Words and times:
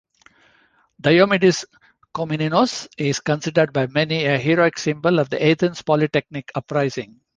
Diomidis 0.99 1.63
Komninos 2.11 2.87
is 2.97 3.19
considered 3.19 3.71
by 3.71 3.85
many 3.85 4.25
a 4.25 4.39
heroic 4.39 4.79
symbol 4.79 5.19
of 5.19 5.29
the 5.29 5.39
Athens 5.45 5.83
Polytechnic 5.83 6.51
uprising. 6.55 7.21